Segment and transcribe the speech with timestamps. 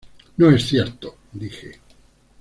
[0.37, 1.73] No es cierto, dije.